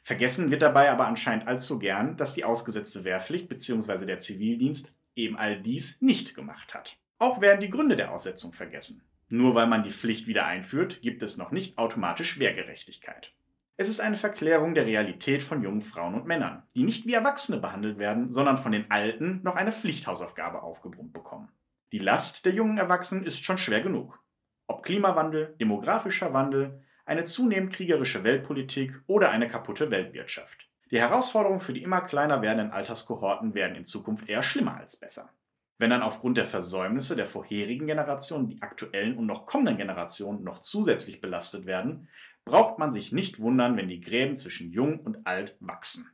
Vergessen 0.02 0.50
wird 0.50 0.62
dabei 0.62 0.90
aber 0.90 1.06
anscheinend 1.06 1.46
allzu 1.46 1.78
gern, 1.78 2.16
dass 2.16 2.34
die 2.34 2.44
ausgesetzte 2.44 3.04
Wehrpflicht 3.04 3.48
bzw. 3.48 4.06
der 4.06 4.18
Zivildienst 4.18 4.92
eben 5.14 5.36
all 5.36 5.60
dies 5.60 6.00
nicht 6.00 6.34
gemacht 6.34 6.74
hat. 6.74 6.96
Auch 7.18 7.40
werden 7.40 7.60
die 7.60 7.70
Gründe 7.70 7.94
der 7.94 8.10
Aussetzung 8.10 8.52
vergessen. 8.52 9.02
Nur 9.32 9.54
weil 9.54 9.66
man 9.66 9.82
die 9.82 9.90
Pflicht 9.90 10.26
wieder 10.26 10.44
einführt, 10.44 11.00
gibt 11.00 11.22
es 11.22 11.38
noch 11.38 11.52
nicht 11.52 11.78
automatisch 11.78 12.38
Wehrgerechtigkeit. 12.38 13.32
Es 13.78 13.88
ist 13.88 13.98
eine 13.98 14.18
Verklärung 14.18 14.74
der 14.74 14.84
Realität 14.84 15.42
von 15.42 15.62
jungen 15.62 15.80
Frauen 15.80 16.12
und 16.12 16.26
Männern, 16.26 16.64
die 16.74 16.82
nicht 16.82 17.06
wie 17.06 17.14
Erwachsene 17.14 17.56
behandelt 17.56 17.96
werden, 17.96 18.30
sondern 18.30 18.58
von 18.58 18.72
den 18.72 18.90
Alten 18.90 19.40
noch 19.42 19.56
eine 19.56 19.72
Pflichthausaufgabe 19.72 20.62
aufgebrummt 20.62 21.14
bekommen. 21.14 21.48
Die 21.92 21.98
Last 21.98 22.44
der 22.44 22.52
jungen 22.52 22.76
Erwachsenen 22.76 23.24
ist 23.24 23.42
schon 23.42 23.56
schwer 23.56 23.80
genug. 23.80 24.22
Ob 24.66 24.82
Klimawandel, 24.82 25.56
demografischer 25.58 26.34
Wandel, 26.34 26.82
eine 27.06 27.24
zunehmend 27.24 27.72
kriegerische 27.72 28.24
Weltpolitik 28.24 29.00
oder 29.06 29.30
eine 29.30 29.48
kaputte 29.48 29.90
Weltwirtschaft. 29.90 30.68
Die 30.90 31.00
Herausforderungen 31.00 31.60
für 31.60 31.72
die 31.72 31.82
immer 31.82 32.02
kleiner 32.02 32.42
werdenden 32.42 32.74
Alterskohorten 32.74 33.54
werden 33.54 33.76
in 33.76 33.86
Zukunft 33.86 34.28
eher 34.28 34.42
schlimmer 34.42 34.76
als 34.76 34.98
besser. 34.98 35.30
Wenn 35.78 35.90
dann 35.90 36.02
aufgrund 36.02 36.36
der 36.36 36.46
Versäumnisse 36.46 37.16
der 37.16 37.26
vorherigen 37.26 37.86
Generationen 37.86 38.48
die 38.48 38.62
aktuellen 38.62 39.16
und 39.16 39.26
noch 39.26 39.46
kommenden 39.46 39.78
Generationen 39.78 40.44
noch 40.44 40.60
zusätzlich 40.60 41.20
belastet 41.20 41.66
werden, 41.66 42.08
braucht 42.44 42.78
man 42.78 42.92
sich 42.92 43.12
nicht 43.12 43.38
wundern, 43.38 43.76
wenn 43.76 43.88
die 43.88 44.00
Gräben 44.00 44.36
zwischen 44.36 44.70
Jung 44.70 45.00
und 45.00 45.26
Alt 45.26 45.56
wachsen. 45.60 46.08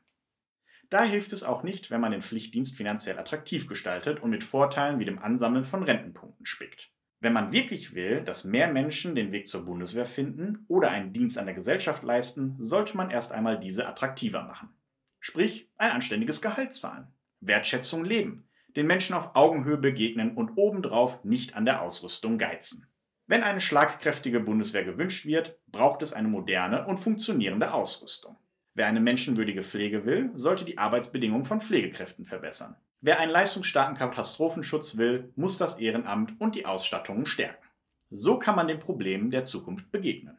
Da 0.90 1.02
hilft 1.02 1.34
es 1.34 1.42
auch 1.42 1.62
nicht, 1.62 1.90
wenn 1.90 2.00
man 2.00 2.12
den 2.12 2.22
Pflichtdienst 2.22 2.76
finanziell 2.76 3.18
attraktiv 3.18 3.66
gestaltet 3.66 4.20
und 4.20 4.30
mit 4.30 4.42
Vorteilen 4.42 4.98
wie 4.98 5.04
dem 5.04 5.18
Ansammeln 5.18 5.64
von 5.64 5.82
Rentenpunkten 5.82 6.46
spickt. 6.46 6.90
Wenn 7.20 7.32
man 7.32 7.52
wirklich 7.52 7.94
will, 7.94 8.22
dass 8.22 8.44
mehr 8.44 8.72
Menschen 8.72 9.14
den 9.14 9.32
Weg 9.32 9.48
zur 9.48 9.64
Bundeswehr 9.64 10.06
finden 10.06 10.64
oder 10.68 10.90
einen 10.90 11.12
Dienst 11.12 11.36
an 11.36 11.46
der 11.46 11.54
Gesellschaft 11.54 12.04
leisten, 12.04 12.54
sollte 12.58 12.96
man 12.96 13.10
erst 13.10 13.32
einmal 13.32 13.58
diese 13.58 13.86
attraktiver 13.86 14.44
machen. 14.44 14.70
Sprich, 15.18 15.68
ein 15.76 15.90
anständiges 15.90 16.40
Gehalt 16.40 16.72
zahlen, 16.74 17.08
Wertschätzung 17.40 18.04
leben, 18.04 18.47
den 18.78 18.86
Menschen 18.86 19.14
auf 19.14 19.34
Augenhöhe 19.34 19.76
begegnen 19.76 20.36
und 20.36 20.52
obendrauf 20.56 21.24
nicht 21.24 21.56
an 21.56 21.64
der 21.64 21.82
Ausrüstung 21.82 22.38
geizen. 22.38 22.86
Wenn 23.26 23.42
eine 23.42 23.60
schlagkräftige 23.60 24.38
Bundeswehr 24.38 24.84
gewünscht 24.84 25.26
wird, 25.26 25.58
braucht 25.66 26.00
es 26.00 26.12
eine 26.12 26.28
moderne 26.28 26.86
und 26.86 26.98
funktionierende 26.98 27.74
Ausrüstung. 27.74 28.36
Wer 28.74 28.86
eine 28.86 29.00
menschenwürdige 29.00 29.64
Pflege 29.64 30.06
will, 30.06 30.30
sollte 30.34 30.64
die 30.64 30.78
Arbeitsbedingungen 30.78 31.44
von 31.44 31.60
Pflegekräften 31.60 32.24
verbessern. 32.24 32.76
Wer 33.00 33.18
einen 33.18 33.32
leistungsstarken 33.32 33.96
Katastrophenschutz 33.96 34.96
will, 34.96 35.32
muss 35.34 35.58
das 35.58 35.80
Ehrenamt 35.80 36.40
und 36.40 36.54
die 36.54 36.64
Ausstattungen 36.64 37.26
stärken. 37.26 37.66
So 38.10 38.38
kann 38.38 38.54
man 38.54 38.68
den 38.68 38.78
Problemen 38.78 39.32
der 39.32 39.42
Zukunft 39.42 39.90
begegnen. 39.90 40.38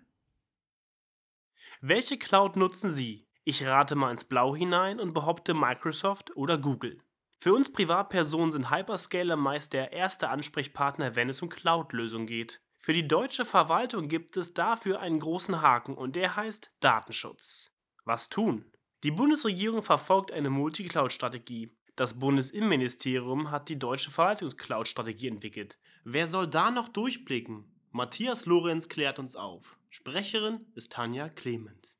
Welche 1.81 2.17
Cloud 2.17 2.55
nutzen 2.55 2.89
Sie? 2.89 3.27
Ich 3.43 3.65
rate 3.65 3.95
mal 3.95 4.11
ins 4.11 4.23
Blau 4.23 4.55
hinein 4.55 5.01
und 5.01 5.13
behaupte 5.13 5.53
Microsoft 5.53 6.33
oder 6.37 6.57
Google. 6.57 7.01
Für 7.41 7.53
uns 7.53 7.71
Privatpersonen 7.71 8.51
sind 8.51 8.69
Hyperscaler 8.69 9.37
meist 9.37 9.71
der 9.71 9.93
erste 9.93 10.27
Ansprechpartner, 10.27 11.15
wenn 11.15 11.29
es 11.29 11.41
um 11.41 11.47
Cloud-Lösungen 11.47 12.27
geht. 12.27 12.61
Für 12.77 12.91
die 12.91 13.07
deutsche 13.07 13.45
Verwaltung 13.45 14.09
gibt 14.09 14.35
es 14.35 14.53
dafür 14.53 14.99
einen 14.99 15.21
großen 15.21 15.61
Haken 15.61 15.95
und 15.95 16.17
der 16.17 16.35
heißt 16.35 16.73
Datenschutz. 16.81 17.71
Was 18.03 18.27
tun? 18.27 18.65
Die 19.03 19.11
Bundesregierung 19.11 19.83
verfolgt 19.83 20.33
eine 20.33 20.49
Multicloud-Strategie. 20.49 21.73
Das 21.95 22.19
Bundesinnenministerium 22.19 23.51
hat 23.51 23.69
die 23.69 23.79
deutsche 23.79 24.11
Verwaltungscloud-Strategie 24.11 25.29
entwickelt. 25.29 25.77
Wer 26.03 26.27
soll 26.27 26.47
da 26.47 26.71
noch 26.71 26.89
durchblicken? 26.89 27.71
Matthias 27.91 28.47
Lorenz 28.47 28.89
klärt 28.89 29.17
uns 29.17 29.37
auf. 29.37 29.77
Sprecherin 29.89 30.65
ist 30.75 30.91
Tanja 30.91 31.29
Clement. 31.29 31.93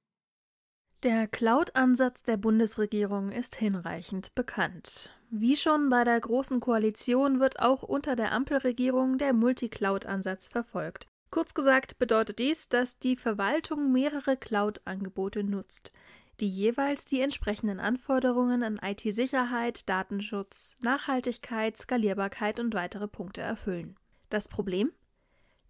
Der 1.04 1.30
Cloud-Ansatz 1.30 2.24
der 2.24 2.36
Bundesregierung 2.36 3.32
ist 3.32 3.56
hinreichend 3.56 4.36
bekannt. 4.36 5.10
Wie 5.32 5.56
schon 5.56 5.90
bei 5.90 6.04
der 6.04 6.20
Großen 6.20 6.60
Koalition 6.60 7.40
wird 7.40 7.60
auch 7.60 7.84
unter 7.84 8.16
der 8.16 8.32
Ampelregierung 8.32 9.20
der 9.20 9.34
Multicloud-Ansatz 9.34 10.48
verfolgt. 10.48 11.08
Kurz 11.30 11.54
gesagt 11.54 12.00
bedeutet 12.00 12.40
dies, 12.40 12.70
dass 12.70 12.98
die 12.98 13.16
Verwaltung 13.16 13.92
mehrere 13.92 14.38
Cloud-Angebote 14.38 15.44
nutzt, 15.44 15.92
die 16.40 16.48
jeweils 16.48 17.06
die 17.06 17.22
entsprechenden 17.22 17.80
Anforderungen 17.80 18.64
an 18.64 18.80
IT-Sicherheit, 18.82 19.88
Datenschutz, 19.88 20.78
Nachhaltigkeit, 20.82 21.78
Skalierbarkeit 21.78 22.60
und 22.60 22.74
weitere 22.74 23.08
Punkte 23.08 23.42
erfüllen. 23.42 23.96
Das 24.32 24.48
Problem? 24.48 24.92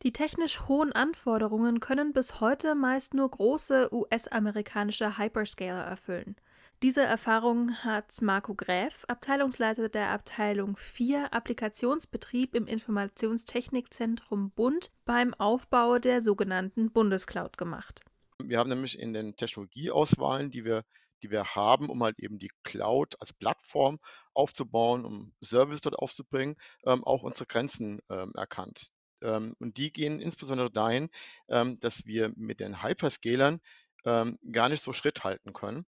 Die 0.04 0.14
technisch 0.14 0.62
hohen 0.70 0.94
Anforderungen 0.94 1.82
können 1.82 2.14
bis 2.14 2.40
heute 2.40 2.76
meist 2.76 3.14
nur 3.14 3.30
große 3.30 3.94
US-amerikanische 3.94 5.18
Hyperscaler 5.18 5.84
erfüllen. 5.84 6.38
Diese 6.82 7.02
Erfahrung 7.02 7.76
hat 7.84 8.22
Marco 8.22 8.56
Gräf, 8.56 9.04
Abteilungsleiter 9.10 9.90
der 9.90 10.12
Abteilung 10.12 10.78
4 10.78 11.34
Applikationsbetrieb 11.34 12.56
im 12.56 12.68
Informationstechnikzentrum 12.68 14.52
Bund, 14.52 14.90
beim 15.04 15.34
Aufbau 15.34 16.00
der 16.00 16.22
sogenannten 16.22 16.90
Bundescloud 16.94 17.58
gemacht. 17.58 18.06
Wir 18.42 18.60
haben 18.60 18.70
nämlich 18.70 18.98
in 18.98 19.12
den 19.12 19.36
Technologieauswahlen, 19.36 20.52
die 20.52 20.64
wir, 20.64 20.86
die 21.22 21.32
wir 21.32 21.54
haben, 21.54 21.90
um 21.90 22.02
halt 22.02 22.18
eben 22.20 22.40
die 22.40 22.52
Cloud 22.64 23.18
als 23.20 23.34
Plattform 23.34 24.00
aufzubauen, 24.34 25.04
um 25.04 25.34
Service 25.44 25.82
dort 25.82 26.00
aufzubringen, 26.00 26.56
ähm, 26.86 27.04
auch 27.04 27.24
unsere 27.24 27.46
Grenzen 27.46 28.00
ähm, 28.10 28.32
erkannt. 28.38 28.88
Ähm, 29.22 29.54
und 29.60 29.76
die 29.76 29.92
gehen 29.92 30.22
insbesondere 30.22 30.72
dahin, 30.72 31.10
ähm, 31.50 31.78
dass 31.82 32.06
wir 32.06 32.32
mit 32.38 32.62
den 32.62 32.82
Hyperscalern 32.82 33.60
ähm, 34.06 34.40
gar 34.50 34.70
nicht 34.70 34.82
so 34.82 34.94
Schritt 34.94 35.26
halten 35.26 35.52
können. 35.52 35.86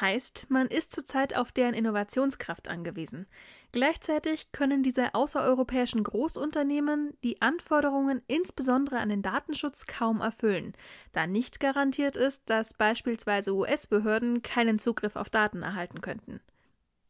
Heißt, 0.00 0.46
man 0.48 0.66
ist 0.66 0.92
zurzeit 0.92 1.36
auf 1.36 1.52
deren 1.52 1.74
Innovationskraft 1.74 2.68
angewiesen. 2.68 3.26
Gleichzeitig 3.70 4.52
können 4.52 4.84
diese 4.84 5.14
außereuropäischen 5.14 6.04
Großunternehmen 6.04 7.16
die 7.24 7.42
Anforderungen 7.42 8.22
insbesondere 8.28 8.98
an 8.98 9.08
den 9.08 9.22
Datenschutz 9.22 9.86
kaum 9.86 10.20
erfüllen, 10.20 10.74
da 11.12 11.26
nicht 11.26 11.58
garantiert 11.58 12.16
ist, 12.16 12.48
dass 12.50 12.74
beispielsweise 12.74 13.52
US-Behörden 13.52 14.42
keinen 14.42 14.78
Zugriff 14.78 15.16
auf 15.16 15.28
Daten 15.28 15.62
erhalten 15.62 16.00
könnten. 16.00 16.40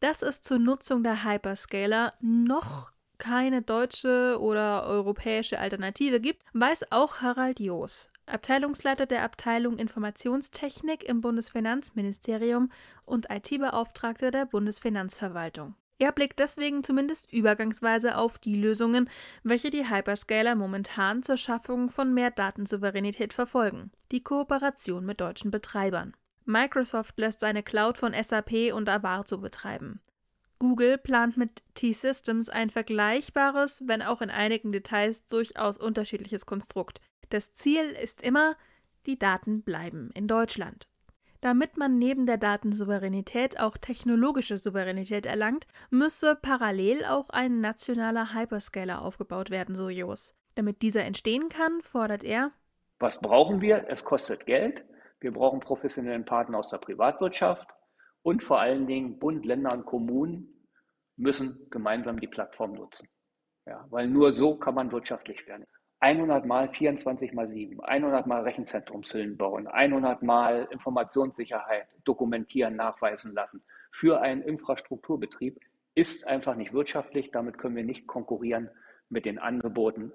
Dass 0.00 0.23
es 0.23 0.41
zur 0.41 0.59
Nutzung 0.59 1.03
der 1.03 1.25
Hyperscaler 1.25 2.12
noch 2.21 2.93
keine 3.18 3.62
deutsche 3.62 4.38
oder 4.40 4.87
europäische 4.87 5.59
Alternative 5.59 6.21
gibt, 6.21 6.42
weiß 6.52 6.90
auch 6.90 7.21
Harald 7.21 7.61
Joos, 7.61 8.09
Abteilungsleiter 8.26 9.06
der 9.06 9.23
Abteilung 9.23 9.78
Informationstechnik 9.78 11.04
im 11.04 11.21
Bundesfinanzministerium 11.21 12.71
und 13.04 13.26
IT-Beauftragter 13.30 14.30
der 14.30 14.47
Bundesfinanzverwaltung. 14.47 15.75
Er 15.99 16.11
blickt 16.11 16.40
deswegen 16.40 16.83
zumindest 16.83 17.33
übergangsweise 17.33 18.18
auf 18.18 18.38
die 18.38 18.56
Lösungen, 18.56 19.09
welche 19.44 19.71
die 19.71 19.88
Hyperscaler 19.88 20.56
momentan 20.56 21.23
zur 21.23 21.37
Schaffung 21.37 21.88
von 21.88 22.12
mehr 22.12 22.30
Datensouveränität 22.30 23.33
verfolgen, 23.33 23.92
die 24.11 24.23
Kooperation 24.23 25.06
mit 25.06 25.21
deutschen 25.21 25.50
Betreibern. 25.50 26.14
Microsoft 26.47 27.18
lässt 27.18 27.40
seine 27.40 27.62
Cloud 27.62 27.97
von 27.97 28.12
SAP 28.12 28.73
und 28.75 28.88
Avato 28.88 29.38
betreiben. 29.38 30.00
Google 30.64 30.97
plant 30.97 31.37
mit 31.37 31.62
T-Systems 31.75 32.49
ein 32.49 32.71
vergleichbares, 32.71 33.85
wenn 33.87 34.00
auch 34.00 34.23
in 34.23 34.30
einigen 34.30 34.73
Details 34.73 35.28
durchaus 35.28 35.76
unterschiedliches 35.76 36.47
Konstrukt. 36.47 37.02
Das 37.28 37.52
Ziel 37.52 37.83
ist 38.02 38.23
immer, 38.23 38.56
die 39.04 39.18
Daten 39.18 39.62
bleiben 39.62 40.11
in 40.14 40.26
Deutschland. 40.26 40.88
Damit 41.42 41.76
man 41.76 41.99
neben 41.99 42.25
der 42.25 42.38
Datensouveränität 42.38 43.61
auch 43.61 43.76
technologische 43.76 44.56
Souveränität 44.56 45.26
erlangt, 45.26 45.66
müsse 45.90 46.35
parallel 46.35 47.04
auch 47.04 47.28
ein 47.28 47.61
nationaler 47.61 48.33
Hyperscaler 48.33 49.02
aufgebaut 49.02 49.50
werden, 49.50 49.75
so 49.75 49.90
Jos. 49.90 50.35
Damit 50.54 50.80
dieser 50.80 51.04
entstehen 51.04 51.50
kann, 51.50 51.83
fordert 51.83 52.25
er 52.25 52.52
Was 53.00 53.21
brauchen 53.21 53.61
wir? 53.61 53.85
Es 53.90 54.02
kostet 54.02 54.47
Geld. 54.47 54.83
Wir 55.21 55.30
brauchen 55.35 55.61
professionellen 55.61 56.25
Partner 56.25 56.56
aus 56.56 56.71
der 56.71 56.78
Privatwirtschaft 56.78 57.68
und 58.23 58.42
vor 58.42 58.61
allen 58.61 58.87
Dingen 58.87 59.18
Bund, 59.18 59.44
Länder 59.44 59.75
und 59.75 59.85
Kommunen 59.85 60.53
müssen 61.16 61.66
gemeinsam 61.71 62.21
die 62.21 62.28
Plattform 62.28 62.73
nutzen. 62.73 63.09
Ja, 63.66 63.87
weil 63.90 64.09
nur 64.09 64.33
so 64.33 64.56
kann 64.56 64.75
man 64.75 64.92
wirtschaftlich 64.92 65.47
werden. 65.47 65.66
100 66.00 66.44
mal 66.44 66.68
24 66.68 67.33
mal 67.33 67.49
7, 67.49 67.80
100 67.80 68.26
mal 68.26 68.42
Rechenzentrumshüllen 68.42 69.38
bauen, 69.38 69.66
100 69.66 70.23
mal 70.23 70.68
Informationssicherheit 70.71 71.87
dokumentieren, 72.04 72.76
nachweisen 72.76 73.33
lassen 73.33 73.64
für 73.94 74.21
einen 74.21 74.42
Infrastrukturbetrieb 74.42 75.61
ist 75.94 76.26
einfach 76.26 76.56
nicht 76.56 76.73
wirtschaftlich. 76.73 77.30
Damit 77.30 77.59
können 77.59 77.76
wir 77.76 77.85
nicht 77.85 78.09
konkurrieren 78.09 78.68
mit 79.09 79.25
den 79.25 79.38
Angeboten, 79.38 80.12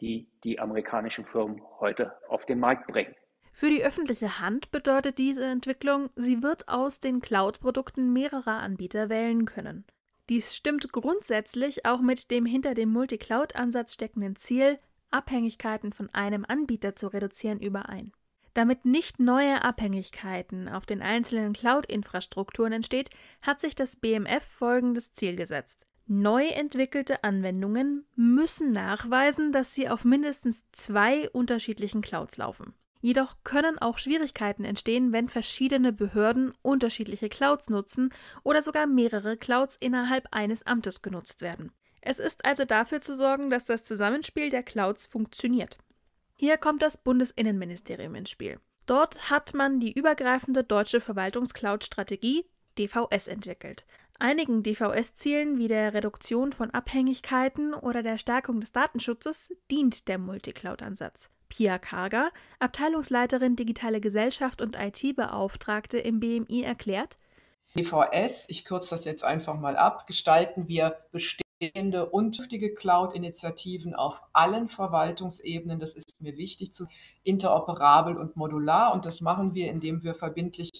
die 0.00 0.28
die 0.44 0.60
amerikanischen 0.60 1.26
Firmen 1.26 1.60
heute 1.80 2.16
auf 2.28 2.46
den 2.46 2.60
Markt 2.60 2.86
bringen. 2.86 3.16
Für 3.52 3.70
die 3.70 3.82
öffentliche 3.82 4.38
Hand 4.38 4.70
bedeutet 4.70 5.18
diese 5.18 5.44
Entwicklung, 5.44 6.10
sie 6.14 6.44
wird 6.44 6.68
aus 6.68 7.00
den 7.00 7.20
Cloud-Produkten 7.20 8.12
mehrerer 8.12 8.60
Anbieter 8.60 9.08
wählen 9.08 9.46
können. 9.46 9.84
Dies 10.28 10.54
stimmt 10.54 10.92
grundsätzlich 10.92 11.86
auch 11.86 12.00
mit 12.00 12.30
dem 12.30 12.44
hinter 12.44 12.74
dem 12.74 12.90
Multi-Cloud-Ansatz 12.90 13.94
steckenden 13.94 14.36
Ziel, 14.36 14.78
Abhängigkeiten 15.10 15.92
von 15.92 16.10
einem 16.10 16.44
Anbieter 16.46 16.94
zu 16.94 17.08
reduzieren, 17.08 17.60
überein. 17.60 18.12
Damit 18.52 18.84
nicht 18.84 19.20
neue 19.20 19.62
Abhängigkeiten 19.62 20.68
auf 20.68 20.84
den 20.84 21.00
einzelnen 21.00 21.52
Cloud-Infrastrukturen 21.52 22.72
entsteht, 22.72 23.08
hat 23.40 23.60
sich 23.60 23.74
das 23.74 23.96
BMF 23.96 24.42
folgendes 24.42 25.12
Ziel 25.12 25.36
gesetzt. 25.36 25.86
Neu 26.06 26.46
entwickelte 26.46 27.22
Anwendungen 27.22 28.06
müssen 28.16 28.72
nachweisen, 28.72 29.52
dass 29.52 29.74
sie 29.74 29.88
auf 29.88 30.04
mindestens 30.04 30.70
zwei 30.72 31.30
unterschiedlichen 31.30 32.00
Clouds 32.00 32.38
laufen. 32.38 32.74
Jedoch 33.00 33.36
können 33.44 33.78
auch 33.78 33.98
Schwierigkeiten 33.98 34.64
entstehen, 34.64 35.12
wenn 35.12 35.28
verschiedene 35.28 35.92
Behörden 35.92 36.52
unterschiedliche 36.62 37.28
Clouds 37.28 37.70
nutzen 37.70 38.12
oder 38.42 38.62
sogar 38.62 38.86
mehrere 38.86 39.36
Clouds 39.36 39.76
innerhalb 39.76 40.28
eines 40.32 40.66
Amtes 40.66 41.02
genutzt 41.02 41.40
werden. 41.40 41.72
Es 42.00 42.18
ist 42.18 42.44
also 42.44 42.64
dafür 42.64 43.00
zu 43.00 43.14
sorgen, 43.14 43.50
dass 43.50 43.66
das 43.66 43.84
Zusammenspiel 43.84 44.50
der 44.50 44.62
Clouds 44.62 45.06
funktioniert. 45.06 45.78
Hier 46.36 46.56
kommt 46.56 46.82
das 46.82 46.96
Bundesinnenministerium 46.96 48.14
ins 48.14 48.30
Spiel. 48.30 48.60
Dort 48.86 49.30
hat 49.30 49.54
man 49.54 49.80
die 49.80 49.92
übergreifende 49.92 50.64
deutsche 50.64 51.00
Verwaltungscloud-Strategie 51.00 52.46
DVS 52.78 53.28
entwickelt. 53.28 53.84
Einigen 54.18 54.62
DVS-Zielen 54.62 55.58
wie 55.58 55.68
der 55.68 55.94
Reduktion 55.94 56.52
von 56.52 56.70
Abhängigkeiten 56.70 57.74
oder 57.74 58.02
der 58.02 58.18
Stärkung 58.18 58.60
des 58.60 58.72
Datenschutzes 58.72 59.54
dient 59.70 60.08
der 60.08 60.18
Multicloud-Ansatz. 60.18 61.30
Pia 61.48 61.78
Karger, 61.78 62.30
Abteilungsleiterin 62.58 63.56
Digitale 63.56 64.00
Gesellschaft 64.00 64.60
und 64.60 64.76
IT-Beauftragte 64.76 65.98
im 65.98 66.20
BMI, 66.20 66.62
erklärt: 66.62 67.18
DVS, 67.76 68.46
ich 68.48 68.64
kürze 68.64 68.90
das 68.90 69.04
jetzt 69.04 69.24
einfach 69.24 69.58
mal 69.58 69.76
ab, 69.76 70.06
gestalten 70.06 70.68
wir 70.68 70.98
bestehende 71.12 72.08
und 72.10 72.36
künftige 72.36 72.74
Cloud-Initiativen 72.74 73.94
auf 73.94 74.22
allen 74.32 74.68
Verwaltungsebenen. 74.68 75.80
Das 75.80 75.94
ist 75.94 76.20
mir 76.20 76.36
wichtig 76.36 76.72
zu 76.72 76.86
interoperabel 77.24 78.16
und 78.16 78.36
modular. 78.36 78.94
Und 78.94 79.04
das 79.06 79.20
machen 79.20 79.54
wir, 79.54 79.70
indem 79.70 80.02
wir 80.02 80.14
verbindliche 80.14 80.70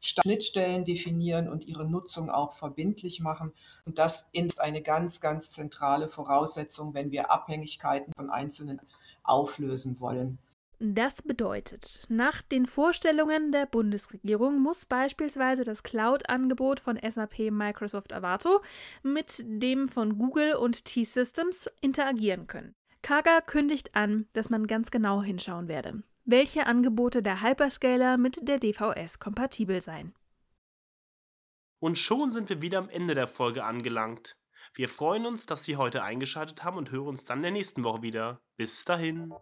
Schnittstellen 0.00 0.84
definieren 0.84 1.48
und 1.48 1.66
ihre 1.66 1.84
Nutzung 1.84 2.30
auch 2.30 2.54
verbindlich 2.54 3.20
machen. 3.20 3.52
Und 3.84 3.98
das 3.98 4.28
ist 4.32 4.60
eine 4.60 4.82
ganz, 4.82 5.20
ganz 5.20 5.50
zentrale 5.50 6.08
Voraussetzung, 6.08 6.94
wenn 6.94 7.10
wir 7.10 7.30
Abhängigkeiten 7.30 8.12
von 8.16 8.30
Einzelnen 8.30 8.80
auflösen 9.22 10.00
wollen. 10.00 10.38
Das 10.78 11.20
bedeutet, 11.20 12.04
nach 12.08 12.40
den 12.40 12.66
Vorstellungen 12.66 13.52
der 13.52 13.66
Bundesregierung 13.66 14.60
muss 14.60 14.86
beispielsweise 14.86 15.62
das 15.62 15.82
Cloud-Angebot 15.82 16.80
von 16.80 16.98
SAP 16.98 17.50
Microsoft 17.50 18.14
Avato 18.14 18.62
mit 19.02 19.44
dem 19.44 19.88
von 19.88 20.16
Google 20.16 20.54
und 20.54 20.86
T-Systems 20.86 21.70
interagieren 21.82 22.46
können. 22.46 22.74
Kaga 23.02 23.42
kündigt 23.42 23.94
an, 23.94 24.26
dass 24.32 24.48
man 24.48 24.66
ganz 24.66 24.90
genau 24.90 25.22
hinschauen 25.22 25.68
werde 25.68 26.02
welche 26.30 26.66
Angebote 26.66 27.22
der 27.22 27.42
Hyperscaler 27.42 28.16
mit 28.16 28.46
der 28.48 28.58
DVS 28.58 29.18
kompatibel 29.18 29.80
seien. 29.80 30.14
Und 31.80 31.98
schon 31.98 32.30
sind 32.30 32.48
wir 32.48 32.62
wieder 32.62 32.78
am 32.78 32.88
Ende 32.90 33.14
der 33.14 33.26
Folge 33.26 33.64
angelangt. 33.64 34.36
Wir 34.74 34.88
freuen 34.88 35.26
uns, 35.26 35.46
dass 35.46 35.64
Sie 35.64 35.76
heute 35.76 36.02
eingeschaltet 36.02 36.64
haben 36.64 36.76
und 36.76 36.90
hören 36.90 37.08
uns 37.08 37.24
dann 37.24 37.38
in 37.38 37.42
der 37.42 37.50
nächsten 37.52 37.82
Woche 37.82 38.02
wieder. 38.02 38.40
Bis 38.56 38.84
dahin. 38.84 39.32